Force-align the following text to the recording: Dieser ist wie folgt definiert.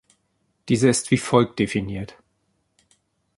Dieser 0.67 0.89
ist 0.89 1.11
wie 1.11 1.19
folgt 1.19 1.59
definiert. 1.59 2.17